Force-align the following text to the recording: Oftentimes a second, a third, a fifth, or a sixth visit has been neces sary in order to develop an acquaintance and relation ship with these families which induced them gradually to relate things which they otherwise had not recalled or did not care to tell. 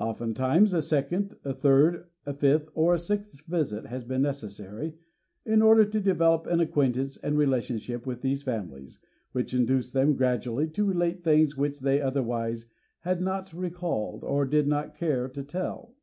Oftentimes 0.00 0.74
a 0.74 0.82
second, 0.82 1.36
a 1.44 1.54
third, 1.54 2.08
a 2.26 2.34
fifth, 2.34 2.70
or 2.74 2.92
a 2.94 2.98
sixth 2.98 3.46
visit 3.46 3.86
has 3.86 4.02
been 4.02 4.20
neces 4.22 4.56
sary 4.56 4.96
in 5.46 5.62
order 5.62 5.84
to 5.84 6.00
develop 6.00 6.44
an 6.48 6.58
acquaintance 6.58 7.16
and 7.18 7.38
relation 7.38 7.78
ship 7.78 8.04
with 8.04 8.20
these 8.20 8.42
families 8.42 8.98
which 9.30 9.54
induced 9.54 9.92
them 9.92 10.14
gradually 10.16 10.66
to 10.66 10.84
relate 10.84 11.22
things 11.22 11.56
which 11.56 11.78
they 11.78 12.00
otherwise 12.00 12.66
had 13.02 13.20
not 13.22 13.52
recalled 13.52 14.24
or 14.24 14.44
did 14.44 14.66
not 14.66 14.96
care 14.96 15.28
to 15.28 15.44
tell. 15.44 15.94